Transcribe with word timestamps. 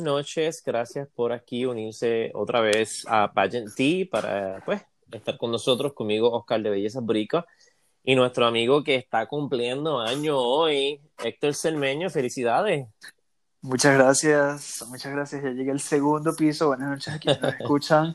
noches. 0.00 0.62
Gracias 0.64 1.08
por 1.14 1.32
aquí 1.32 1.64
unirse 1.64 2.30
otra 2.34 2.60
vez 2.60 3.04
a 3.08 3.32
Pageant 3.32 3.74
T 3.74 4.08
para 4.10 4.62
pues, 4.64 4.82
estar 5.10 5.36
con 5.38 5.50
nosotros, 5.50 5.92
conmigo 5.92 6.30
Oscar 6.32 6.62
de 6.62 6.70
Belleza 6.70 7.00
Brica 7.00 7.46
y 8.08 8.14
nuestro 8.14 8.46
amigo 8.46 8.84
que 8.84 8.94
está 8.94 9.26
cumpliendo 9.26 9.98
año 9.98 10.38
hoy, 10.38 11.00
Héctor 11.18 11.54
Cermeño. 11.54 12.08
Felicidades. 12.08 12.86
Muchas 13.62 13.94
gracias, 13.94 14.84
muchas 14.88 15.12
gracias. 15.12 15.42
Ya 15.42 15.50
llegué 15.50 15.72
al 15.72 15.80
segundo 15.80 16.34
piso. 16.36 16.68
Buenas 16.68 16.88
noches 16.88 17.14
a 17.14 17.18
quienes 17.18 17.42
nos 17.42 17.54
escuchan. 17.60 18.14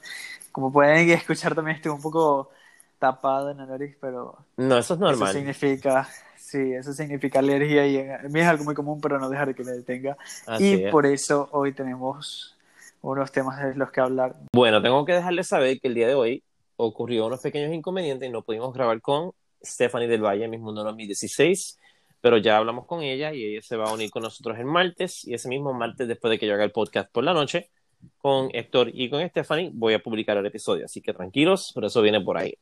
Como 0.53 0.71
pueden 0.71 1.09
escuchar, 1.09 1.55
también 1.55 1.75
estoy 1.75 1.91
un 1.91 2.01
poco 2.01 2.51
tapado 2.99 3.51
en 3.51 3.57
la 3.57 3.65
nariz, 3.65 3.97
pero. 3.99 4.37
No, 4.55 4.77
eso 4.77 4.93
es 4.93 4.99
normal. 5.01 5.29
Eso 5.29 5.39
significa 5.39 6.07
Sí, 6.51 6.73
eso 6.73 6.91
significa 6.91 7.39
alergia 7.39 7.87
y 7.87 7.97
a 7.97 8.23
mí 8.29 8.41
es 8.41 8.45
algo 8.45 8.65
muy 8.65 8.75
común, 8.75 8.99
pero 8.99 9.17
no 9.17 9.29
dejar 9.29 9.55
que 9.55 9.63
me 9.63 9.71
detenga. 9.71 10.17
y 10.59 10.89
por 10.89 11.05
eso 11.05 11.47
hoy 11.53 11.71
tenemos 11.71 12.57
unos 13.01 13.31
temas 13.31 13.63
de 13.63 13.73
los 13.75 13.89
que 13.89 14.01
hablar. 14.01 14.35
Bueno, 14.53 14.81
tengo 14.81 15.05
que 15.05 15.13
dejarles 15.13 15.47
saber 15.47 15.79
que 15.79 15.87
el 15.87 15.95
día 15.95 16.09
de 16.09 16.13
hoy 16.13 16.43
ocurrió 16.75 17.27
unos 17.27 17.39
pequeños 17.39 17.73
inconvenientes 17.73 18.27
y 18.27 18.31
no 18.33 18.41
pudimos 18.41 18.73
grabar 18.73 18.99
con 18.99 19.31
Stephanie 19.63 20.09
del 20.09 20.25
Valle 20.25 20.43
en 20.43 20.59
Mundo 20.59 20.83
2016, 20.83 21.79
pero 22.19 22.35
ya 22.35 22.57
hablamos 22.57 22.85
con 22.85 23.01
ella 23.01 23.33
y 23.33 23.45
ella 23.45 23.61
se 23.61 23.77
va 23.77 23.85
a 23.85 23.93
unir 23.93 24.11
con 24.11 24.23
nosotros 24.23 24.59
el 24.59 24.65
martes 24.65 25.25
y 25.25 25.33
ese 25.33 25.47
mismo 25.47 25.71
martes 25.73 26.05
después 26.05 26.31
de 26.31 26.37
que 26.37 26.47
yo 26.47 26.55
haga 26.55 26.65
el 26.65 26.73
podcast 26.73 27.09
por 27.13 27.23
la 27.23 27.33
noche 27.33 27.69
con 28.17 28.49
Héctor 28.51 28.91
y 28.93 29.09
con 29.09 29.25
Stephanie 29.25 29.71
voy 29.73 29.93
a 29.93 29.99
publicar 29.99 30.35
el 30.35 30.45
episodio, 30.45 30.83
así 30.83 31.01
que 31.01 31.13
tranquilos, 31.13 31.71
pero 31.73 31.87
eso 31.87 32.01
viene 32.01 32.19
por 32.19 32.37
ahí. 32.37 32.57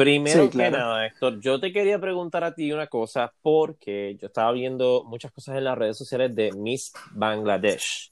Primero 0.00 0.48
que 0.48 0.70
nada, 0.70 1.06
Héctor, 1.06 1.40
yo 1.40 1.60
te 1.60 1.74
quería 1.74 2.00
preguntar 2.00 2.42
a 2.42 2.54
ti 2.54 2.72
una 2.72 2.86
cosa 2.86 3.34
porque 3.42 4.16
yo 4.18 4.28
estaba 4.28 4.50
viendo 4.52 5.04
muchas 5.04 5.30
cosas 5.30 5.58
en 5.58 5.64
las 5.64 5.76
redes 5.76 5.98
sociales 5.98 6.34
de 6.34 6.52
Miss 6.52 6.94
Bangladesh. 7.10 8.10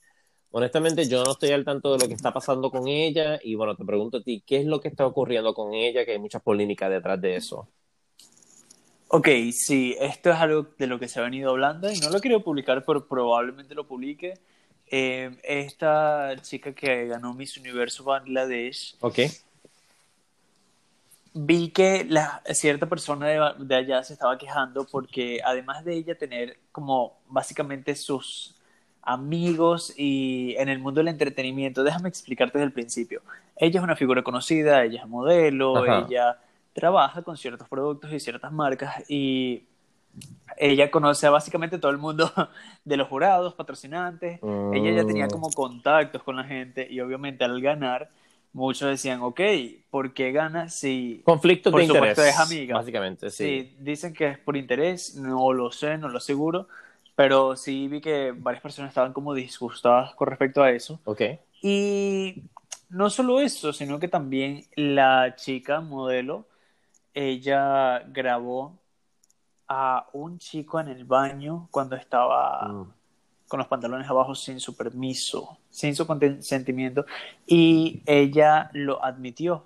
Honestamente, 0.51 1.09
yo 1.09 1.25
no 1.25 1.33
estoy 1.33 1.53
al 1.53 1.65
tanto 1.65 1.93
de 1.93 1.99
lo 2.01 2.07
que 2.07 2.13
está 2.13 2.31
pasando 2.31 2.71
con 2.71 2.89
ella 2.89 3.39
y 3.43 3.55
bueno, 3.55 3.75
te 3.75 3.87
pregunto 3.87 4.19
a 4.19 4.23
ti, 4.23 4.43
¿qué 4.47 4.59
es 4.59 4.67
lo 4.67 4.83
que 4.83 4.89
está 4.89 5.07
ocurriendo 5.07 5.55
con 5.55 5.73
ella? 5.73 6.05
Que 6.05 6.13
hay 6.13 6.19
mucha 6.19 6.41
polémica 6.41 6.91
detrás 6.91 7.19
de 7.23 7.37
eso. 7.37 7.67
Ok, 9.09 9.29
sí, 9.53 9.97
esto 9.99 10.29
es 10.29 10.37
algo 10.37 10.67
de 10.77 10.89
lo 10.89 10.99
que 10.99 11.09
se 11.09 11.21
ha 11.21 11.23
venido 11.23 11.53
hablando 11.53 11.91
y 11.91 11.99
no 12.01 12.11
lo 12.11 12.21
quiero 12.21 12.45
publicar, 12.45 12.85
pero 12.85 13.09
probablemente 13.09 13.75
lo 13.75 13.87
publique. 13.87 14.35
Eh, 14.91 15.31
esta 15.43 16.35
chica 16.43 16.75
que 16.75 17.07
ganó 17.07 17.33
Miss 17.33 17.57
Universo 17.57 18.05
Bangladesh. 18.05 18.97
Ok 19.01 19.21
vi 21.41 21.71
que 21.71 22.05
la, 22.05 22.43
cierta 22.53 22.87
persona 22.87 23.55
de, 23.59 23.75
allá 23.75 24.03
se 24.03 24.15
estaba 24.15 24.37
quejando 24.39 24.87
porque 24.91 25.41
además 25.45 25.85
de 25.85 25.95
ella 25.95 26.19
tener 26.19 26.59
como 26.73 27.19
básicamente 27.29 27.95
sus 27.95 28.57
amigos 29.03 29.95
y 29.97 30.57
en 30.59 30.69
el 30.69 30.81
mundo 30.81 30.99
del 30.99 31.09
entretenimiento, 31.09 31.85
déjame 31.85 32.09
explicarte 32.09 32.59
desde 32.59 32.67
el 32.67 32.73
principio. 32.73 33.23
Ella 33.57 33.79
es 33.79 33.85
una 33.85 33.97
figura 33.97 34.23
conocida, 34.23 34.85
ella 34.85 35.03
es 35.03 35.09
modelo, 35.09 35.85
ella 35.87 36.39
trabaja 36.73 37.23
con 37.23 37.37
ciertos 37.37 37.69
productos 37.69 38.13
y 38.13 38.21
ciertas 38.21 38.53
marcas 38.53 39.05
y 39.09 39.63
ella 40.57 40.91
conoce 40.91 41.27
a 41.27 41.31
básicamente 41.31 41.79
todo 41.79 41.93
el 41.93 41.99
mundo 41.99 42.31
de 42.85 42.97
los 42.97 43.07
jurados, 43.09 43.55
patrocinantes. 43.55 44.41
Ella 44.73 44.91
ya 44.91 45.07
tenía 45.07 45.27
mm. 45.27 45.31
como 45.31 45.51
contactos 45.51 46.23
con 46.25 46.37
la 46.37 46.45
gente 46.45 46.87
y 46.91 47.01
obviamente 47.01 47.45
al 47.45 47.61
ganar 47.61 48.11
muchos 48.59 48.91
decían, 48.91 49.23
ok, 49.23 49.41
¿por 49.89 50.13
qué 50.13 50.33
gana 50.33 50.69
si... 50.69 51.23
Conflicto 51.25 51.71
por 51.71 51.81
de 51.81 51.87
supuesto, 51.87 52.23
interés. 52.23 52.35
es 52.35 52.41
amiga. 52.41 52.77
Básicamente, 52.77 53.31
sí. 53.31 53.45
sí. 53.45 53.77
Dicen 53.79 54.13
que 54.13 54.27
es 54.27 54.39
por 54.39 54.57
interés, 54.57 55.15
no 55.15 55.53
lo 55.53 55.73
sé, 55.73 55.97
no 55.97 56.09
lo 56.09 56.19
aseguro, 56.19 56.69
pero 57.15 57.57
sí 57.57 57.89
vi 57.89 58.01
que 58.01 58.33
varias 58.37 58.63
personas 58.63 58.91
estaban 58.91 59.13
como 59.13 59.33
disgustadas 59.33 60.15
con 60.15 60.29
respecto 60.29 60.63
a 60.63 60.71
eso. 60.71 61.01
Ok. 61.05 61.23
Y 61.63 62.43
no 62.91 63.09
solo 63.09 63.41
eso, 63.41 63.73
sino 63.73 63.99
que 63.99 64.09
también 64.09 64.65
la 64.75 65.35
chica 65.37 65.81
modelo, 65.81 66.47
ella 67.15 68.01
grabó 68.09 68.79
a 69.69 70.09
un 70.13 70.39
chico 70.39 70.81
en 70.81 70.89
el 70.89 71.05
baño 71.05 71.69
cuando 71.71 71.97
estaba... 71.97 72.69
Mm 72.69 72.98
con 73.49 73.59
los 73.59 73.67
pantalones 73.67 74.09
abajo 74.09 74.35
sin 74.35 74.61
su 74.61 74.77
permiso, 74.77 75.59
sin 75.71 75.97
su 75.97 76.07
consentimiento, 76.07 77.07
y 77.47 78.03
ella 78.07 78.71
lo 78.75 79.03
admitió 79.03 79.65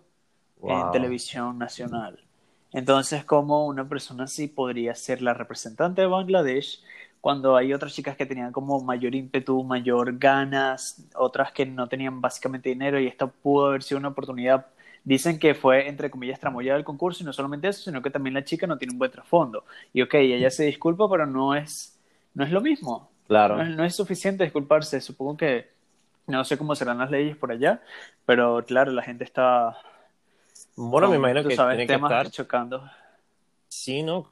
en 0.62 0.90
televisión 0.92 1.58
nacional. 1.58 2.20
Entonces, 2.72 3.24
¿cómo 3.24 3.66
una 3.66 3.88
persona 3.88 4.24
así 4.24 4.48
podría 4.48 4.94
ser 4.94 5.20
la 5.20 5.34
representante 5.34 6.00
de 6.02 6.06
Bangladesh 6.06 6.82
cuando 7.20 7.56
hay 7.56 7.72
otras 7.74 7.94
chicas 7.94 8.16
que 8.16 8.26
tenían 8.26 8.52
como 8.52 8.80
mayor 8.82 9.14
ímpetu, 9.14 9.62
mayor 9.62 10.18
ganas, 10.18 11.04
otras 11.14 11.52
que 11.52 11.66
no 11.66 11.88
tenían 11.88 12.20
básicamente 12.20 12.70
dinero 12.70 12.98
y 13.00 13.06
esta 13.06 13.26
pudo 13.26 13.66
haber 13.66 13.82
sido 13.82 13.98
una 13.98 14.08
oportunidad? 14.08 14.66
Dicen 15.04 15.38
que 15.38 15.54
fue, 15.54 15.88
entre 15.88 16.10
comillas, 16.10 16.40
tramoyada 16.40 16.78
el 16.78 16.84
concurso 16.84 17.22
y 17.22 17.26
no 17.26 17.32
solamente 17.32 17.68
eso, 17.68 17.82
sino 17.82 18.00
que 18.00 18.10
también 18.10 18.34
la 18.34 18.44
chica 18.44 18.66
no 18.66 18.78
tiene 18.78 18.92
un 18.92 18.98
buen 18.98 19.10
trasfondo. 19.10 19.64
Y 19.92 20.02
ok, 20.02 20.14
ella 20.14 20.50
se 20.50 20.64
disculpa, 20.64 21.10
pero 21.10 21.26
no 21.26 21.54
es, 21.54 21.98
no 22.34 22.44
es 22.44 22.50
lo 22.52 22.60
mismo. 22.60 23.11
Claro. 23.32 23.64
No, 23.64 23.82
es 23.82 23.96
suficiente 23.96 24.44
disculparse. 24.44 25.00
Supongo 25.00 25.38
que 25.38 25.70
no 26.26 26.44
sé 26.44 26.58
cómo 26.58 26.74
serán 26.74 26.98
las 26.98 27.10
leyes 27.10 27.34
por 27.34 27.50
allá, 27.50 27.80
pero 28.26 28.62
claro, 28.66 28.92
la 28.92 29.02
gente 29.02 29.24
está. 29.24 29.74
Bueno, 30.76 31.08
me 31.08 31.16
imagino 31.16 31.42
que 31.42 31.56
sabes, 31.56 31.78
tiene 31.78 31.86
que 31.86 31.94
estar 31.94 32.30
chocando. 32.30 32.84
Sí, 33.68 34.02
no. 34.02 34.30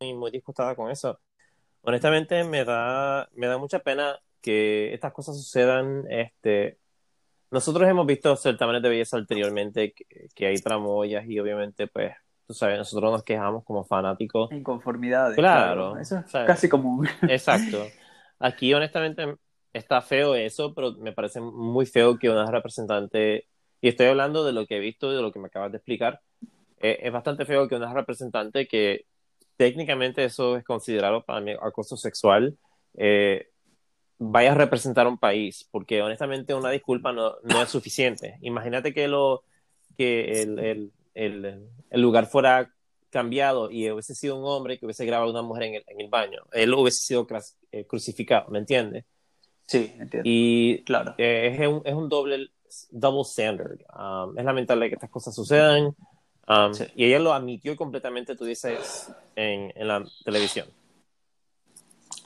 Muy, 0.00 0.12
muy 0.12 0.32
disgustada 0.32 0.74
con 0.74 0.90
eso. 0.90 1.20
Honestamente, 1.82 2.42
me 2.42 2.64
da, 2.64 3.28
me 3.34 3.46
da 3.46 3.58
mucha 3.58 3.78
pena 3.78 4.18
que 4.40 4.92
estas 4.92 5.12
cosas 5.12 5.36
sucedan. 5.36 6.04
Este, 6.10 6.78
nosotros 7.52 7.88
hemos 7.88 8.06
visto 8.06 8.34
certámenes 8.34 8.82
de 8.82 8.88
belleza 8.88 9.18
anteriormente 9.18 9.92
que, 9.92 10.28
que 10.34 10.46
hay 10.48 10.56
tramoyas 10.56 11.24
y 11.28 11.38
obviamente, 11.38 11.86
pues, 11.86 12.12
tú 12.46 12.54
sabes, 12.54 12.78
nosotros 12.78 13.12
nos 13.12 13.22
quejamos 13.22 13.64
como 13.64 13.84
fanáticos. 13.84 14.52
Inconformidades. 14.52 15.36
Claro. 15.36 15.98
Eso 15.98 16.18
es 16.18 16.30
casi 16.30 16.68
común. 16.68 17.06
Exacto. 17.22 17.86
Aquí, 18.38 18.72
honestamente, 18.74 19.36
está 19.72 20.02
feo 20.02 20.34
eso, 20.34 20.74
pero 20.74 20.92
me 20.92 21.12
parece 21.12 21.40
muy 21.40 21.86
feo 21.86 22.18
que 22.18 22.30
una 22.30 22.50
representante, 22.50 23.48
y 23.80 23.88
estoy 23.88 24.06
hablando 24.06 24.44
de 24.44 24.52
lo 24.52 24.66
que 24.66 24.76
he 24.76 24.80
visto 24.80 25.12
y 25.12 25.16
de 25.16 25.22
lo 25.22 25.32
que 25.32 25.38
me 25.38 25.48
acabas 25.48 25.72
de 25.72 25.78
explicar, 25.78 26.20
eh, 26.80 27.00
es 27.02 27.12
bastante 27.12 27.44
feo 27.44 27.68
que 27.68 27.76
una 27.76 27.92
representante 27.92 28.66
que 28.66 29.06
técnicamente 29.56 30.24
eso 30.24 30.56
es 30.56 30.64
considerado 30.64 31.24
para 31.24 31.40
mí 31.40 31.52
acoso 31.52 31.96
sexual, 31.96 32.58
eh, 32.96 33.48
vaya 34.18 34.52
a 34.52 34.54
representar 34.54 35.06
un 35.06 35.18
país, 35.18 35.68
porque 35.70 36.02
honestamente 36.02 36.54
una 36.54 36.70
disculpa 36.70 37.12
no, 37.12 37.34
no 37.42 37.62
es 37.62 37.68
suficiente. 37.68 38.38
Imagínate 38.42 38.92
que 38.92 39.08
lo 39.08 39.44
que 39.96 40.42
el, 40.42 40.58
el 40.58 40.92
el, 41.14 41.68
el, 41.90 42.00
lugar 42.00 42.26
fuera 42.26 42.70
cambiado 43.10 43.70
y 43.70 43.90
hubiese 43.90 44.14
sido 44.14 44.36
un 44.36 44.44
hombre 44.44 44.78
que 44.78 44.86
hubiese 44.86 45.06
grabado 45.06 45.30
a 45.30 45.32
una 45.32 45.42
mujer 45.42 45.64
en 45.64 45.74
el, 45.74 45.84
en 45.86 46.00
el 46.00 46.08
baño, 46.08 46.42
él 46.52 46.74
hubiese 46.74 47.00
sido 47.00 47.26
eh, 47.72 47.84
crucificado, 47.86 48.50
¿me 48.50 48.58
entiendes? 48.58 49.04
Sí, 49.66 49.92
entiendo. 49.98 50.22
Y 50.24 50.82
claro. 50.84 51.14
Eh, 51.18 51.56
es, 51.58 51.66
un, 51.66 51.82
es 51.84 51.94
un 51.94 52.08
doble, 52.08 52.50
double 52.90 53.22
standard. 53.22 53.78
Um, 53.96 54.38
es 54.38 54.44
lamentable 54.44 54.88
que 54.88 54.94
estas 54.94 55.10
cosas 55.10 55.34
sucedan. 55.34 55.94
Um, 56.46 56.72
y 56.94 57.06
ella 57.06 57.18
lo 57.18 57.32
admitió 57.32 57.74
completamente, 57.74 58.36
tú 58.36 58.44
dices, 58.44 59.10
en, 59.34 59.72
en 59.74 59.88
la 59.88 60.04
televisión. 60.24 60.66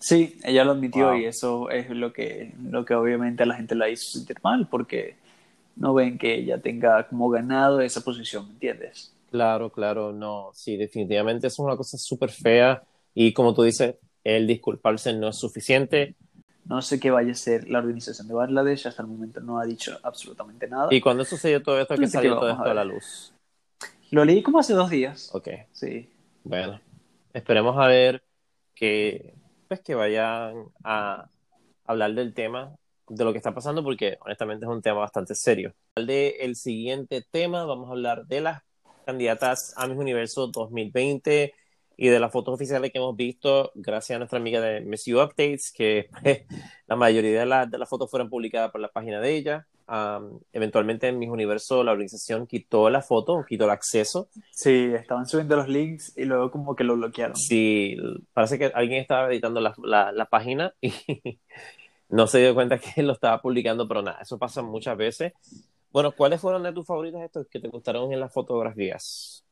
Sí, 0.00 0.38
ella 0.44 0.64
lo 0.64 0.72
admitió 0.72 1.14
y 1.16 1.24
eso 1.24 1.70
es 1.70 1.90
lo 1.90 2.12
que, 2.12 2.54
lo 2.62 2.84
que 2.84 2.94
obviamente 2.94 3.42
a 3.42 3.46
la 3.46 3.56
gente 3.56 3.74
la 3.74 3.88
hizo 3.88 4.10
sentir 4.10 4.38
mal, 4.42 4.68
porque 4.68 5.16
no 5.78 5.94
ven 5.94 6.18
que 6.18 6.34
ella 6.34 6.60
tenga 6.60 7.08
como 7.08 7.30
ganado 7.30 7.80
esa 7.80 8.00
posición, 8.02 8.46
¿me 8.46 8.52
entiendes? 8.52 9.14
Claro, 9.30 9.70
claro, 9.70 10.12
no, 10.12 10.50
sí, 10.54 10.76
definitivamente 10.76 11.46
es 11.46 11.58
una 11.58 11.76
cosa 11.76 11.98
súper 11.98 12.30
fea 12.30 12.82
y 13.14 13.32
como 13.32 13.54
tú 13.54 13.62
dices, 13.62 13.96
el 14.24 14.46
disculparse 14.46 15.12
no 15.14 15.28
es 15.28 15.36
suficiente. 15.36 16.14
No 16.64 16.82
sé 16.82 17.00
qué 17.00 17.10
vaya 17.10 17.32
a 17.32 17.34
ser 17.34 17.68
la 17.68 17.78
organización 17.78 18.28
de 18.28 18.34
Bangladesh, 18.34 18.86
hasta 18.88 19.02
el 19.02 19.08
momento 19.08 19.40
no 19.40 19.58
ha 19.58 19.64
dicho 19.64 19.98
absolutamente 20.02 20.68
nada. 20.68 20.88
¿Y 20.90 21.00
cuándo 21.00 21.24
sucedió 21.24 21.62
todo 21.62 21.80
esto 21.80 21.96
que 21.96 22.06
salió 22.08 22.36
todo 22.38 22.50
esto 22.50 22.64
a, 22.64 22.74
la 22.74 22.84
luz? 22.84 23.32
Lo 24.10 24.24
leí 24.24 24.42
como 24.42 24.58
hace 24.58 24.74
dos 24.74 24.90
días. 24.90 25.30
Ok. 25.34 25.48
Sí. 25.72 26.10
Bueno, 26.44 26.80
esperemos 27.32 27.76
a 27.78 27.86
ver 27.86 28.22
que, 28.74 29.34
pues, 29.68 29.80
que 29.80 29.94
vayan 29.94 30.66
a 30.84 31.28
hablar 31.86 32.14
del 32.14 32.34
tema 32.34 32.76
de 33.08 33.24
lo 33.24 33.32
que 33.32 33.38
está 33.38 33.54
pasando 33.54 33.82
porque 33.82 34.18
honestamente 34.20 34.66
es 34.66 34.70
un 34.70 34.82
tema 34.82 35.00
bastante 35.00 35.34
serio. 35.34 35.74
De 35.96 36.36
el 36.40 36.56
siguiente 36.56 37.24
tema 37.30 37.64
vamos 37.64 37.88
a 37.88 37.92
hablar 37.92 38.26
de 38.26 38.40
las 38.40 38.62
candidatas 39.04 39.72
a 39.76 39.86
Miss 39.86 39.98
Universo 39.98 40.48
2020 40.48 41.54
y 42.00 42.08
de 42.08 42.20
las 42.20 42.30
fotos 42.30 42.54
oficiales 42.54 42.92
que 42.92 42.98
hemos 42.98 43.16
visto 43.16 43.72
gracias 43.74 44.16
a 44.16 44.18
nuestra 44.18 44.38
amiga 44.38 44.60
de 44.60 44.80
Miss 44.82 45.04
You 45.06 45.20
Updates, 45.20 45.72
que 45.72 46.08
pues, 46.22 46.44
la 46.86 46.94
mayoría 46.94 47.44
de, 47.44 47.66
de, 47.66 47.78
las 47.78 47.88
fotos 47.88 48.08
fueron 48.08 48.30
publicadas 48.30 48.70
por 48.70 48.80
la 48.80 48.88
página 48.88 49.20
de 49.20 49.34
ella. 49.34 49.66
eventualmente 50.52 51.08
en 51.08 51.18
Miss 51.18 51.28
Universo 51.28 51.82
la 51.82 51.92
organización 51.92 52.46
quitó 52.46 52.88
la 52.88 53.02
foto, 53.02 53.44
quitó 53.48 53.64
el 53.64 53.70
acceso. 53.70 54.28
Sí, 54.52 54.92
estaban 54.94 55.26
subiendo 55.26 55.56
los 55.56 55.68
links 55.68 56.12
y 56.16 56.24
luego 56.24 56.52
como 56.52 56.76
que 56.76 56.84
lo 56.84 56.94
bloquearon. 56.94 57.34
Sí, 57.34 57.96
parece 58.32 58.58
que 58.58 58.66
alguien 58.66 59.00
estaba 59.00 59.28
editando 59.28 59.60
la, 59.60 59.74
la, 59.82 60.12
la 60.12 60.26
página 60.26 60.72
y 60.80 60.92
no 62.08 62.26
se 62.26 62.40
dio 62.40 62.54
cuenta 62.54 62.78
que 62.94 63.02
lo 63.02 63.12
estaba 63.12 63.40
publicando, 63.40 63.86
pero 63.86 64.02
nada, 64.02 64.20
eso 64.22 64.38
pasa 64.38 64.62
muchas 64.62 64.96
veces. 64.96 65.32
Bueno, 65.90 66.12
¿cuáles 66.12 66.40
fueron 66.40 66.62
de 66.62 66.72
tus 66.72 66.86
favoritas 66.86 67.22
estos 67.22 67.46
que 67.48 67.60
te 67.60 67.68
gustaron 67.68 68.12
en 68.12 68.20
las 68.20 68.32
fotografías? 68.32 69.44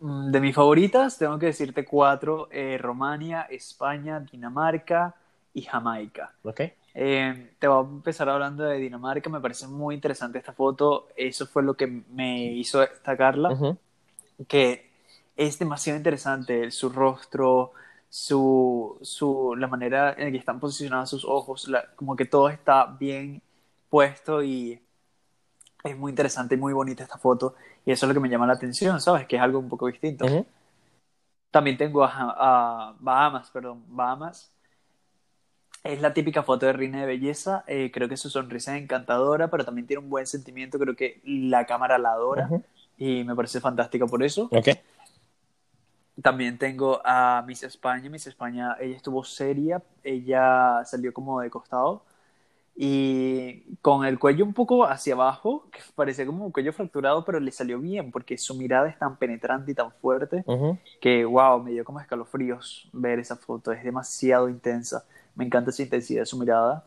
Mm, 0.00 0.30
de 0.30 0.40
mis 0.40 0.54
favoritas, 0.54 1.18
tengo 1.18 1.38
que 1.38 1.46
decirte 1.46 1.84
cuatro: 1.84 2.48
eh, 2.50 2.78
Romania, 2.78 3.42
España, 3.50 4.20
Dinamarca 4.20 5.14
y 5.54 5.62
Jamaica. 5.62 6.34
Ok. 6.42 6.60
Eh, 6.94 7.52
te 7.58 7.68
voy 7.68 7.84
a 7.84 7.88
empezar 7.88 8.28
hablando 8.28 8.64
de 8.64 8.78
Dinamarca. 8.78 9.30
Me 9.30 9.40
parece 9.40 9.66
muy 9.66 9.94
interesante 9.94 10.38
esta 10.38 10.52
foto. 10.52 11.08
Eso 11.16 11.46
fue 11.46 11.62
lo 11.62 11.74
que 11.74 11.86
me 11.86 12.52
hizo 12.52 12.80
destacarla. 12.80 13.56
Que 14.46 14.90
es 15.36 15.58
demasiado 15.58 15.96
interesante 15.96 16.70
su 16.70 16.88
rostro, 16.88 17.72
su, 18.08 18.98
su, 19.02 19.54
la 19.56 19.66
manera 19.66 20.14
en 20.16 20.32
que 20.32 20.38
están 20.38 20.60
posicionados 20.60 21.10
sus 21.10 21.24
ojos, 21.24 21.68
la- 21.68 21.86
como 21.96 22.16
que 22.16 22.24
todo 22.24 22.48
está 22.48 22.86
bien 22.86 23.42
puesto 23.90 24.42
y 24.42 24.80
es 25.84 25.96
muy 25.96 26.10
interesante 26.10 26.54
y 26.54 26.58
muy 26.58 26.72
bonita 26.72 27.02
esta 27.02 27.18
foto. 27.18 27.54
Y 27.84 27.92
eso 27.92 28.06
es 28.06 28.08
lo 28.08 28.14
que 28.14 28.20
me 28.20 28.28
llama 28.28 28.46
la 28.46 28.54
atención, 28.54 29.00
¿sabes? 29.00 29.26
Que 29.26 29.36
es 29.36 29.42
algo 29.42 29.58
un 29.58 29.68
poco 29.68 29.86
distinto. 29.86 30.26
También 31.50 31.76
tengo 31.78 32.04
a, 32.04 32.10
a 32.90 32.94
Bahamas, 32.98 33.50
perdón, 33.50 33.82
Bahamas. 33.88 34.50
Es 35.84 36.00
la 36.00 36.12
típica 36.12 36.42
foto 36.42 36.66
de 36.66 36.72
reina 36.72 37.00
de 37.00 37.06
belleza. 37.06 37.64
eh, 37.66 37.90
creo 37.92 38.08
que 38.08 38.16
su 38.16 38.28
sonrisa 38.28 38.76
es 38.76 38.82
encantadora, 38.82 39.48
pero 39.48 39.64
también 39.64 39.86
tiene 39.86 40.02
un 40.02 40.10
buen 40.10 40.26
sentimiento. 40.26 40.78
Creo 40.78 40.96
que 40.96 41.20
la 41.24 41.64
cámara 41.66 41.98
la 41.98 42.12
adora 42.12 42.50
y 42.98 43.24
me 43.24 43.34
parece 43.34 43.60
fantástica 43.60 44.06
por 44.06 44.22
eso. 44.22 44.48
Ok. 44.52 44.68
También 46.22 46.58
tengo 46.58 47.00
a 47.04 47.44
Miss 47.46 47.62
España. 47.62 48.10
Miss 48.10 48.26
España, 48.26 48.76
ella 48.80 48.96
estuvo 48.96 49.22
seria, 49.24 49.82
ella 50.02 50.82
salió 50.84 51.12
como 51.12 51.40
de 51.40 51.50
costado 51.50 52.02
y 52.80 53.76
con 53.82 54.06
el 54.06 54.20
cuello 54.20 54.44
un 54.44 54.54
poco 54.54 54.84
hacia 54.84 55.14
abajo, 55.14 55.66
que 55.72 55.80
parecía 55.96 56.24
como 56.24 56.46
un 56.46 56.52
cuello 56.52 56.72
fracturado, 56.72 57.24
pero 57.24 57.40
le 57.40 57.50
salió 57.50 57.80
bien 57.80 58.12
porque 58.12 58.38
su 58.38 58.54
mirada 58.54 58.88
es 58.88 58.96
tan 58.96 59.16
penetrante 59.16 59.72
y 59.72 59.74
tan 59.74 59.90
fuerte 59.90 60.44
Ujú. 60.46 60.78
que 61.00 61.24
wow, 61.24 61.60
me 61.60 61.72
dio 61.72 61.84
como 61.84 61.98
escalofríos 61.98 62.88
ver 62.92 63.18
esa 63.18 63.34
foto, 63.34 63.72
es 63.72 63.82
demasiado 63.82 64.48
intensa, 64.48 65.04
me 65.34 65.44
encanta 65.44 65.70
esa 65.70 65.82
intensidad 65.82 66.22
de 66.22 66.26
su 66.26 66.38
mirada. 66.38 66.84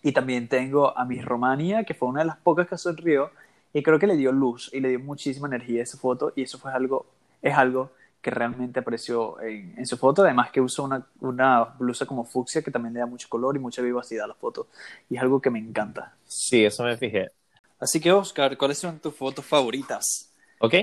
Y 0.00 0.12
también 0.12 0.48
tengo 0.48 0.96
a 0.96 1.04
Miss 1.04 1.24
Romania, 1.24 1.82
que 1.82 1.94
fue 1.94 2.08
una 2.08 2.20
de 2.20 2.26
las 2.26 2.36
pocas 2.36 2.68
que 2.68 2.78
sonrió 2.78 3.32
y 3.72 3.82
creo 3.82 3.98
que 3.98 4.06
le 4.06 4.16
dio 4.16 4.30
luz 4.30 4.70
y 4.72 4.78
le 4.78 4.90
dio 4.90 5.00
muchísima 5.00 5.48
energía 5.48 5.80
a 5.80 5.82
esa 5.82 5.98
foto 5.98 6.32
y 6.36 6.42
eso 6.42 6.58
fue 6.58 6.72
algo, 6.72 7.06
es 7.42 7.56
algo 7.58 7.90
que 8.20 8.30
realmente 8.30 8.80
apreció 8.80 9.40
en, 9.40 9.74
en 9.78 9.86
su 9.86 9.96
foto, 9.96 10.22
además 10.22 10.50
que 10.50 10.60
usó 10.60 10.84
una, 10.84 11.06
una 11.20 11.64
blusa 11.64 12.06
como 12.06 12.24
fucsia 12.24 12.62
que 12.62 12.70
también 12.70 12.94
le 12.94 13.00
da 13.00 13.06
mucho 13.06 13.28
color 13.28 13.56
y 13.56 13.60
mucha 13.60 13.82
vivacidad 13.82 14.24
a 14.24 14.28
la 14.28 14.34
foto 14.34 14.68
y 15.08 15.16
es 15.16 15.22
algo 15.22 15.40
que 15.40 15.50
me 15.50 15.58
encanta. 15.58 16.16
Sí, 16.26 16.64
eso 16.64 16.84
me 16.84 16.96
fijé. 16.96 17.30
Así 17.78 18.00
que 18.00 18.12
Oscar, 18.12 18.56
¿cuáles 18.56 18.78
son 18.78 18.98
tus 18.98 19.14
fotos 19.14 19.44
favoritas? 19.44 20.32
Ok. 20.60 20.74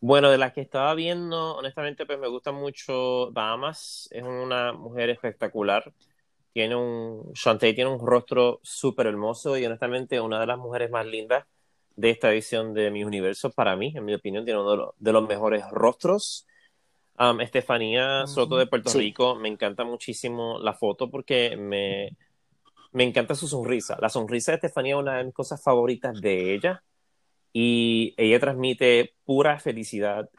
Bueno, 0.00 0.30
de 0.30 0.38
las 0.38 0.52
que 0.52 0.60
estaba 0.60 0.94
viendo, 0.94 1.56
honestamente, 1.56 2.06
pues 2.06 2.18
me 2.18 2.28
gusta 2.28 2.52
mucho 2.52 3.32
Bahamas. 3.32 4.08
Es 4.12 4.22
una 4.22 4.72
mujer 4.72 5.10
espectacular. 5.10 5.92
Tiene 6.52 6.76
un, 6.76 7.32
Shantae 7.34 7.72
tiene 7.72 7.90
un 7.90 8.06
rostro 8.06 8.60
súper 8.62 9.06
hermoso 9.06 9.56
y 9.56 9.64
honestamente 9.64 10.20
una 10.20 10.38
de 10.38 10.46
las 10.46 10.58
mujeres 10.58 10.90
más 10.90 11.06
lindas 11.06 11.44
de 11.96 12.10
esta 12.10 12.30
edición 12.32 12.74
de 12.74 12.90
Mi 12.90 13.02
Universo 13.02 13.50
para 13.50 13.74
mí, 13.74 13.92
en 13.96 14.04
mi 14.04 14.14
opinión, 14.14 14.44
tiene 14.44 14.60
uno 14.60 14.70
de 14.70 14.76
los, 14.76 14.90
de 14.98 15.12
los 15.12 15.26
mejores 15.26 15.64
rostros. 15.72 16.46
Um, 17.18 17.40
Estefanía 17.40 18.26
Soto 18.26 18.56
de 18.56 18.66
Puerto 18.66 18.90
Sí. 18.90 18.98
Rico, 18.98 19.34
me 19.34 19.48
encanta 19.48 19.84
muchísimo 19.84 20.58
la 20.60 20.72
foto 20.72 21.10
porque 21.10 21.56
me, 21.56 22.16
me 22.92 23.04
encanta 23.04 23.34
su 23.34 23.48
sonrisa. 23.48 23.98
La 24.00 24.08
sonrisa 24.08 24.52
de 24.52 24.56
Estefanía 24.56 24.94
es 24.94 25.00
una 25.00 25.18
de 25.18 25.24
mis 25.24 25.34
cosas 25.34 25.62
favoritas 25.62 26.20
de 26.20 26.54
ella 26.54 26.82
y 27.52 28.14
ella 28.16 28.38
transmite 28.38 29.14
pura 29.24 29.58
felicidad 29.58 30.30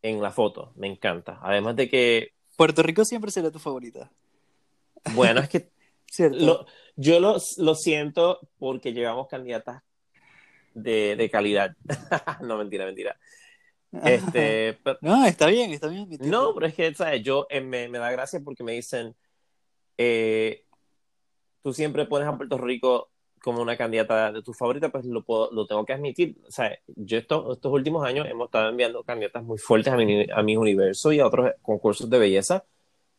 en 0.00 0.22
la 0.22 0.30
foto, 0.30 0.72
me 0.76 0.86
encanta. 0.86 1.38
Además 1.42 1.76
de 1.76 1.88
que, 1.88 2.32
Puerto 2.56 2.82
Rico 2.82 3.04
siempre 3.04 3.30
será 3.30 3.50
tu 3.50 3.58
favorita, 3.58 4.10
bueno, 5.14 5.40
es 5.40 5.48
que 5.48 5.70
yo 6.96 7.20
lo, 7.20 7.36
lo 7.58 7.74
siento 7.74 8.40
porque 8.58 8.92
llevamos 8.92 9.28
candidatas 9.28 9.82
de, 10.74 11.16
de 11.16 11.30
calidad. 11.30 11.76
no, 12.42 12.56
mentira, 12.56 12.84
mentira. 12.84 13.18
Este, 14.04 14.78
pero- 14.84 14.98
No, 15.02 15.24
está 15.26 15.46
bien, 15.48 15.72
está 15.72 15.88
bien. 15.88 16.02
admitirlo. 16.02 16.30
no, 16.30 16.54
pero 16.54 16.66
es 16.66 16.74
que, 16.74 16.94
¿sabes? 16.94 17.22
Yo 17.22 17.46
eh, 17.50 17.60
me, 17.60 17.88
me 17.88 17.98
da 17.98 18.10
gracia 18.10 18.40
porque 18.44 18.64
me 18.64 18.72
dicen, 18.72 19.14
eh, 19.98 20.64
tú 21.62 21.72
siempre 21.72 22.06
pones 22.06 22.28
a 22.28 22.36
Puerto 22.36 22.58
Rico 22.58 23.10
como 23.42 23.60
una 23.60 23.76
candidata 23.76 24.32
de 24.32 24.42
tu 24.42 24.54
favorita, 24.54 24.88
pues 24.88 25.04
lo, 25.04 25.22
puedo, 25.22 25.50
lo 25.52 25.66
tengo 25.66 25.84
que 25.84 25.92
admitir. 25.92 26.36
O 26.48 26.50
sea, 26.50 26.76
yo 26.86 27.18
estos, 27.18 27.56
estos 27.56 27.72
últimos 27.72 28.04
años 28.06 28.26
hemos 28.26 28.46
estado 28.46 28.70
enviando 28.70 29.02
candidatas 29.04 29.44
muy 29.44 29.58
fuertes 29.58 29.92
a 29.92 29.96
mi, 29.96 30.26
a 30.30 30.42
mi 30.42 30.56
universo 30.56 31.12
y 31.12 31.20
a 31.20 31.26
otros 31.26 31.52
concursos 31.60 32.08
de 32.08 32.18
belleza 32.18 32.64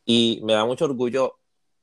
y 0.04 0.39
me 0.44 0.54
da 0.54 0.66
mucho 0.66 0.86
orgullo, 0.86 1.38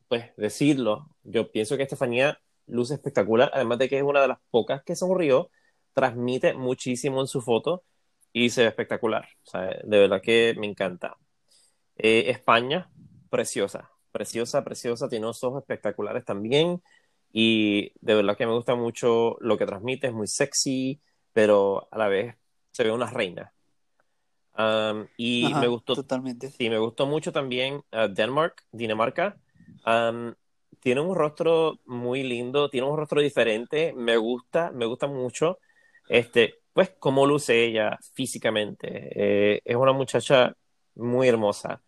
pues, 0.09 0.31
decirlo. 0.37 1.09
Yo 1.23 1.53
pienso 1.53 1.77
que 1.77 1.85
Estefanía 1.85 2.41
luce 2.67 2.95
espectacular, 2.95 3.50
además 3.55 3.79
de 3.79 3.88
que 3.88 3.99
es 3.99 4.03
una 4.03 4.21
de 4.21 4.29
las 4.29 4.38
pocas 4.50 4.83
que 4.83 4.97
sonrió, 4.97 5.49
transmite 5.95 6.55
muchísimo 6.55 7.21
en 7.21 7.28
su 7.28 7.43
foto 7.43 7.85
y 8.33 8.51
se 8.51 8.62
ve 8.62 8.69
espectacular. 8.69 9.29
O 9.45 9.51
sea, 9.51 9.62
de 9.83 9.99
verdad 9.99 10.21
que 10.23 10.55
me 10.59 10.67
encanta. 10.67 11.17
Eh, 11.97 12.31
España, 12.31 12.91
preciosa, 13.31 13.91
preciosa, 14.11 14.65
preciosa, 14.65 15.09
tiene 15.09 15.27
unos 15.27 15.43
ojos 15.45 15.62
espectaculares 15.62 16.25
también 16.25 16.83
y 17.33 17.93
de 18.01 18.15
verdad 18.15 18.37
que 18.37 18.47
me 18.47 18.53
gusta 18.53 18.75
mucho 18.75 19.37
lo 19.41 19.57
que 19.57 19.67
transmite, 19.67 20.09
es 20.09 20.12
muy 20.12 20.27
sexy, 20.27 21.01
pero 21.33 21.89
a 21.91 21.99
la 21.99 22.09
vez 22.09 22.37
se 22.71 22.85
ve 22.85 22.93
una 22.93 23.11
reina. 23.11 23.53
Um, 24.57 25.07
y 25.17 25.47
Ajá, 25.47 25.62
me 25.62 25.69
gustó, 25.69 25.95
Totalmente. 25.95 26.51
sí, 26.51 26.69
me 26.69 26.79
gustó 26.79 27.07
mucho 27.07 27.33
también 27.33 27.77
uh, 27.93 28.09
Denmark, 28.12 28.62
Dinamarca. 28.71 29.37
Um, 29.87 30.35
tiene 30.81 31.01
un 31.01 31.15
rostro 31.15 31.81
muy 31.87 32.23
lindo, 32.23 32.69
tiene 32.69 32.87
un 32.87 32.97
rostro 32.97 33.21
diferente, 33.21 33.95
me 33.97 34.17
gusta, 34.17 34.71
me 34.73 34.85
gusta 34.85 35.07
mucho. 35.07 35.59
Este, 36.09 36.62
pues, 36.73 36.91
cómo 36.99 37.26
luce 37.26 37.64
ella 37.64 37.99
físicamente. 38.14 39.11
Eh, 39.14 39.61
es 39.64 39.76
una 39.76 39.93
muchacha 39.93 40.55
muy 40.95 41.29
hermosa. 41.29 41.83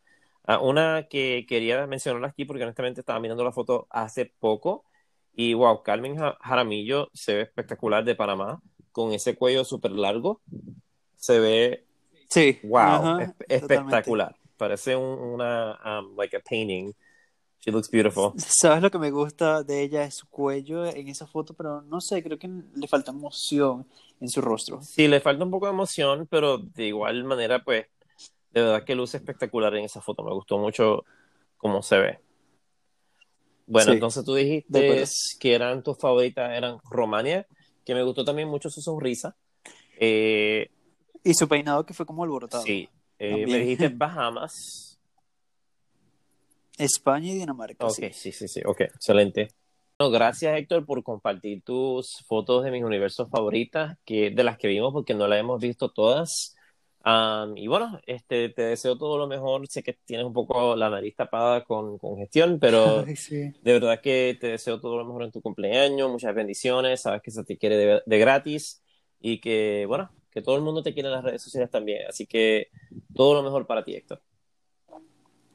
Ah, 0.46 0.58
una 0.60 1.06
que 1.08 1.46
quería 1.48 1.86
mencionar 1.86 2.24
aquí 2.28 2.44
porque 2.44 2.62
honestamente 2.64 3.00
estaba 3.00 3.18
mirando 3.20 3.44
la 3.44 3.52
foto 3.52 3.86
hace 3.90 4.32
poco 4.38 4.84
y 5.34 5.54
wow, 5.54 5.82
Carmen 5.82 6.16
Ja- 6.16 6.36
Jaramillo 6.40 7.08
se 7.14 7.34
ve 7.34 7.40
espectacular 7.42 8.04
de 8.04 8.14
Panamá 8.14 8.60
con 8.92 9.12
ese 9.12 9.36
cuello 9.36 9.64
súper 9.64 9.92
largo. 9.92 10.40
Se 11.16 11.40
ve 11.40 11.84
Sí. 12.28 12.58
wow, 12.62 12.78
ajá, 12.78 13.16
espe- 13.20 13.24
totalmente. 13.24 13.54
espectacular. 13.54 14.36
Parece 14.56 14.96
un- 14.96 15.18
una 15.18 15.78
um, 16.00 16.14
like 16.16 16.36
a 16.36 16.40
painting. 16.40 16.92
She 17.64 17.70
looks 17.70 17.88
beautiful. 17.88 18.36
¿Sabes 18.36 18.82
lo 18.82 18.90
que 18.90 18.98
me 18.98 19.10
gusta 19.10 19.62
de 19.62 19.82
ella? 19.82 20.04
Es 20.04 20.14
su 20.16 20.28
cuello 20.28 20.84
en 20.86 21.08
esa 21.08 21.26
foto, 21.26 21.54
pero 21.54 21.82
no 21.82 22.00
sé, 22.00 22.22
creo 22.22 22.38
que 22.38 22.48
le 22.74 22.88
falta 22.88 23.10
emoción 23.12 23.86
en 24.20 24.28
su 24.28 24.40
rostro. 24.40 24.80
Sí, 24.82 25.08
le 25.08 25.20
falta 25.20 25.44
un 25.44 25.50
poco 25.50 25.66
de 25.66 25.72
emoción, 25.72 26.26
pero 26.30 26.58
de 26.58 26.86
igual 26.86 27.24
manera, 27.24 27.62
pues, 27.64 27.86
de 28.50 28.62
verdad 28.62 28.84
que 28.84 28.94
luce 28.94 29.16
espectacular 29.18 29.74
en 29.76 29.84
esa 29.84 30.00
foto. 30.02 30.24
Me 30.24 30.32
gustó 30.32 30.58
mucho 30.58 31.04
cómo 31.58 31.82
se 31.82 31.98
ve. 31.98 32.20
Bueno, 33.66 33.92
Sí, 33.92 33.94
entonces 33.94 34.24
tú 34.24 34.34
dijiste 34.34 35.04
que 35.40 35.54
eran 35.54 35.82
tus 35.82 35.98
favoritas, 35.98 36.52
eran 36.52 36.78
Romania, 36.90 37.46
que 37.84 37.94
me 37.94 38.02
gustó 38.02 38.24
también 38.24 38.48
mucho 38.48 38.68
su 38.70 38.80
sonrisa. 38.82 39.36
Eh, 39.98 40.70
Y 41.24 41.34
su 41.34 41.48
peinado 41.48 41.84
que 41.86 41.94
fue 41.94 42.06
como 42.06 42.22
alborotado. 42.22 42.66
sí, 42.66 42.88
Eh, 43.18 43.46
me 43.46 43.58
dijiste 43.58 43.88
Bahamas. 43.94 44.93
España 46.78 47.32
y 47.32 47.34
Dinamarca. 47.34 47.86
Ok, 47.86 47.94
sí. 47.94 48.10
sí, 48.12 48.32
sí, 48.32 48.48
sí, 48.48 48.60
ok, 48.64 48.80
excelente. 48.82 49.48
Bueno, 49.98 50.10
gracias 50.10 50.58
Héctor 50.58 50.84
por 50.84 51.02
compartir 51.04 51.62
tus 51.62 52.24
fotos 52.26 52.64
de 52.64 52.72
mis 52.72 52.82
universos 52.82 53.30
favoritas, 53.30 53.96
que, 54.04 54.30
de 54.30 54.44
las 54.44 54.58
que 54.58 54.68
vimos 54.68 54.92
porque 54.92 55.14
no 55.14 55.28
las 55.28 55.38
hemos 55.38 55.60
visto 55.60 55.90
todas. 55.90 56.56
Am, 57.06 57.56
y 57.56 57.66
bueno, 57.68 58.00
este, 58.06 58.48
te 58.48 58.62
deseo 58.62 58.98
todo 58.98 59.18
lo 59.18 59.28
mejor. 59.28 59.66
Sé 59.68 59.82
que 59.82 59.92
tienes 60.04 60.26
un 60.26 60.32
poco 60.32 60.74
la 60.74 60.90
nariz 60.90 61.14
tapada 61.14 61.62
con, 61.62 61.98
con 61.98 62.16
gestión, 62.16 62.58
pero 62.58 63.04
Ay, 63.06 63.14
sí. 63.14 63.52
de 63.62 63.72
verdad 63.72 64.00
que 64.00 64.36
te 64.40 64.48
deseo 64.48 64.80
todo 64.80 64.96
lo 64.96 65.04
mejor 65.04 65.22
en 65.22 65.30
tu 65.30 65.40
cumpleaños, 65.42 66.10
muchas 66.10 66.34
bendiciones, 66.34 67.02
sabes 67.02 67.22
que 67.22 67.30
se 67.30 67.44
te 67.44 67.56
quiere 67.56 67.76
de, 67.76 68.02
de 68.04 68.18
gratis 68.18 68.82
y 69.20 69.40
que, 69.40 69.84
bueno, 69.86 70.10
que 70.30 70.42
todo 70.42 70.56
el 70.56 70.62
mundo 70.62 70.82
te 70.82 70.92
quiere 70.92 71.08
en 71.08 71.14
las 71.14 71.24
redes 71.24 71.42
sociales 71.42 71.70
también. 71.70 72.06
Así 72.08 72.26
que 72.26 72.68
todo 73.14 73.34
lo 73.34 73.42
mejor 73.42 73.66
para 73.66 73.84
ti, 73.84 73.94
Héctor. 73.94 74.20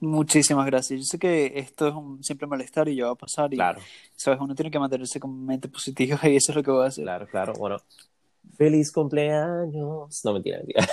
Muchísimas 0.01 0.65
gracias. 0.65 0.99
Yo 0.99 1.05
sé 1.05 1.19
que 1.19 1.53
esto 1.55 1.87
es 1.87 1.93
un 1.93 2.23
simple 2.23 2.47
malestar 2.47 2.87
y 2.87 2.95
ya 2.95 3.05
va 3.05 3.11
a 3.11 3.15
pasar. 3.15 3.53
Y, 3.53 3.57
Claro, 3.57 3.81
sabes, 4.15 4.39
uno 4.39 4.55
tiene 4.55 4.71
que 4.71 4.79
mantenerse 4.79 5.19
con 5.19 5.45
mente 5.45 5.67
positiva 5.67 6.17
y 6.29 6.35
eso 6.37 6.51
es 6.51 6.55
lo 6.55 6.63
que 6.63 6.71
voy 6.71 6.85
a 6.85 6.87
hacer. 6.87 7.03
claro, 7.03 7.27
claro. 7.27 7.53
Bueno, 7.53 7.77
feliz 8.57 8.91
cumpleaños. 8.91 10.21
No, 10.23 10.33
mentira, 10.33 10.57
mentira. 10.59 10.87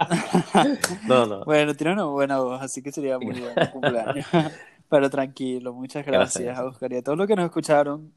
No, 1.06 1.26
no. 1.26 1.44
Bueno, 1.44 1.74
tiene 1.74 1.92
una 1.92 2.04
buena 2.06 2.38
voz, 2.40 2.60
así 2.62 2.82
que 2.82 2.90
sería 2.92 3.18
muy 3.18 3.38
buen 3.40 3.54
cumpleaños. 3.72 4.26
Pero 4.88 5.08
tranquilo, 5.08 5.72
muchas 5.72 6.04
gracias, 6.04 6.42
Gracias. 6.44 6.58
a 6.58 6.64
Oscar 6.66 6.92
y 6.92 6.96
a 6.96 7.02
todos 7.02 7.16
los 7.16 7.26
que 7.28 7.36
nos 7.36 7.44
escucharon. 7.44 8.12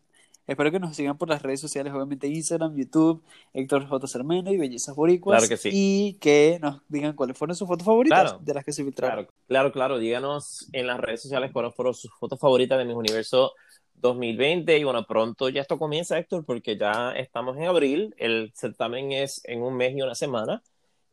Espero 0.46 0.72
que 0.72 0.80
nos 0.80 0.96
sigan 0.96 1.18
por 1.18 1.30
las 1.30 1.42
redes 1.42 1.62
sociales, 1.62 1.94
obviamente 1.94 2.28
Instagram, 2.28 2.76
YouTube, 2.76 3.24
Héctor 3.54 3.88
J. 3.88 4.08
Cermeno 4.08 4.52
y 4.52 4.58
Bellezas 4.58 4.94
Boricuas. 4.96 5.38
Claro 5.40 5.50
que 5.50 5.58
sí. 5.58 5.70
Y 5.72 6.14
que 6.20 6.60
nos 6.62 6.82
digan 6.90 7.14
cuáles 7.16 7.38
fueron 7.38 7.56
sus 7.56 7.68
fotos 7.68 7.86
favoritas 7.86 8.22
Claro. 8.32 8.40
de 8.44 8.54
las 8.54 8.66
que 8.66 8.74
se 8.74 8.84
filtraron. 8.84 9.26
Claro, 9.26 9.34
claro, 9.48 9.72
claro. 9.72 9.98
Díganos 10.00 10.68
en 10.74 10.88
las 10.88 11.00
redes 11.00 11.22
sociales 11.22 11.52
cuáles 11.54 11.74
fueron 11.74 11.94
sus 11.94 12.12
fotos 12.20 12.40
favoritas 12.40 12.78
de 12.78 12.84
Miss 12.86 12.96
Universo 12.96 13.54
2020. 13.96 14.78
Y 14.78 14.84
bueno, 14.84 15.06
pronto 15.06 15.48
ya 15.48 15.62
esto 15.62 15.80
comienza, 15.80 16.18
Héctor, 16.18 16.44
porque 16.46 16.78
ya 16.78 17.12
estamos 17.14 17.56
en 17.58 17.64
abril. 17.64 18.14
El 18.18 18.52
certamen 18.54 19.14
es 19.14 19.42
en 19.46 19.62
un 19.62 19.76
mes 19.76 19.96
y 19.96 20.02
una 20.02 20.14
semana. 20.16 20.62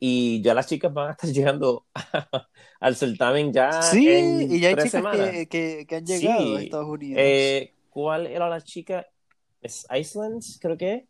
Y 0.01 0.41
ya 0.43 0.55
las 0.55 0.67
chicas 0.67 0.93
van 0.93 1.09
a 1.09 1.13
estar 1.13 1.31
llegando 1.33 1.87
al 2.81 2.97
certamen 2.97 3.53
ya 3.53 3.81
Sí, 3.83 4.09
en 4.11 4.51
y 4.53 4.59
ya 4.59 4.71
hay 4.71 4.75
tres 4.75 4.91
chicas 4.93 5.17
que, 5.31 5.47
que, 5.47 5.87
que 5.87 5.95
han 5.97 6.05
llegado 6.07 6.41
Sí. 6.43 6.57
a 6.57 6.61
Estados 6.63 6.89
Unidos. 6.89 7.19
Eh, 7.23 7.75
¿Cuál 7.91 8.27
era 8.27 8.49
la 8.49 8.61
chica? 8.61 9.07
¿Es 9.62 9.87
Iceland, 9.95 10.43
creo 10.61 10.76
que? 10.76 11.07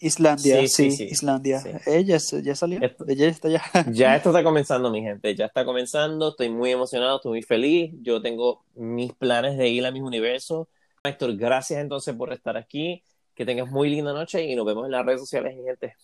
Islandia, 0.00 0.66
sí, 0.68 0.90
sí. 0.90 1.04
Islandia. 1.04 1.60
Sí. 1.60 1.68
Ella 1.86 2.18
se- 2.18 2.42
ya 2.42 2.54
salió, 2.54 2.80
Esto- 2.80 3.04
ella 3.08 3.28
está 3.28 3.48
ya. 3.50 3.62
Ya 3.92 4.16
esto 4.16 4.30
está 4.30 4.42
comenzando, 4.44 4.90
mi 4.90 5.02
gente. 5.02 5.34
Ya 5.34 5.46
está 5.46 5.64
comenzando. 5.64 6.30
Estoy 6.30 6.48
muy 6.48 6.70
emocionado, 6.70 7.16
estoy 7.16 7.30
muy 7.32 7.42
feliz. 7.42 7.92
Yo 8.02 8.22
tengo 8.22 8.64
mis 8.74 9.12
planes 9.12 9.58
de 9.58 9.68
ir 9.68 9.84
a 9.84 9.90
mis 9.90 10.02
universos. 10.02 10.68
Héctor, 11.04 11.36
gracias 11.36 11.80
entonces 11.80 12.14
por 12.14 12.32
estar 12.32 12.56
aquí. 12.56 13.02
Que 13.34 13.44
tengas 13.44 13.70
muy 13.70 13.90
linda 13.90 14.14
noche 14.14 14.42
y 14.44 14.56
nos 14.56 14.64
vemos 14.64 14.86
en 14.86 14.92
las 14.92 15.04
redes 15.04 15.20
sociales, 15.20 15.54
mi 15.54 15.62
gente. 15.64 15.94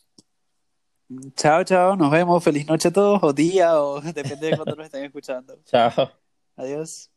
Chao, 1.34 1.64
chao, 1.64 1.96
nos 1.96 2.10
vemos. 2.10 2.44
Feliz 2.44 2.66
noche 2.66 2.88
a 2.88 2.92
todos, 2.92 3.22
o 3.22 3.32
día, 3.32 3.80
o 3.82 4.00
depende 4.14 4.48
de 4.48 4.56
cuándo 4.56 4.76
nos 4.76 4.84
estén 4.86 5.04
escuchando. 5.04 5.58
Chao. 5.64 6.10
Adiós. 6.56 7.10